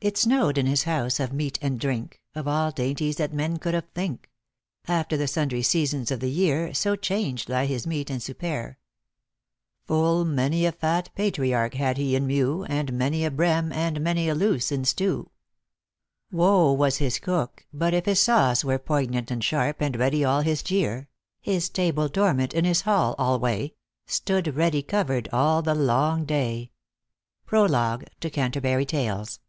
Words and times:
It 0.00 0.16
snowed 0.16 0.58
in 0.58 0.66
his 0.66 0.84
house 0.84 1.18
of 1.18 1.32
meat 1.32 1.58
and 1.60 1.78
drink, 1.80 2.22
Of 2.32 2.46
all 2.46 2.70
dainties 2.70 3.16
that 3.16 3.32
men 3.32 3.56
could 3.56 3.74
of 3.74 3.82
think; 3.96 4.30
After 4.86 5.16
the 5.16 5.26
sundry 5.26 5.60
seasons 5.62 6.12
of 6.12 6.20
the 6.20 6.30
year, 6.30 6.72
So 6.72 6.94
changed 6.94 7.48
lie 7.48 7.66
his 7.66 7.84
meat 7.84 8.08
and 8.08 8.22
soupere. 8.22 8.76
Full 9.86 10.24
many 10.24 10.64
a 10.66 10.70
fat 10.70 11.10
patriarch 11.16 11.74
had 11.74 11.96
he 11.96 12.14
in 12.14 12.28
mew, 12.28 12.62
And 12.66 12.92
many 12.92 13.24
a 13.24 13.30
breme 13.32 13.72
and 13.72 14.00
many 14.00 14.28
a 14.28 14.36
luee 14.36 14.70
in 14.70 14.84
stew; 14.84 15.30
Wo 16.30 16.70
was 16.72 16.98
his 16.98 17.18
cook, 17.18 17.66
but 17.72 17.92
if 17.92 18.04
his 18.06 18.20
sauce 18.20 18.62
were 18.62 18.78
Poignant 18.78 19.32
and 19.32 19.42
sharp, 19.42 19.80
and 19.80 19.96
ready 19.96 20.24
all 20.24 20.42
his 20.42 20.62
gere, 20.62 21.08
His 21.40 21.68
table 21.68 22.06
dormant 22.06 22.54
in 22.54 22.64
his 22.64 22.82
hall 22.82 23.16
alway, 23.18 23.74
Stood 24.06 24.54
ready 24.54 24.80
covered 24.80 25.28
all 25.32 25.60
the 25.60 25.74
long 25.74 26.24
day. 26.24 26.70
Prologue 27.46 28.04
to 28.20 28.30
Canterbury 28.30 28.86
Tales. 28.86 29.40